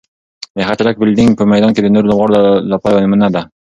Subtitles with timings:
[0.55, 3.41] د هغه چټک فیلډینګ په میدان کې د نورو لوبغاړو لپاره یوه نمونه ده.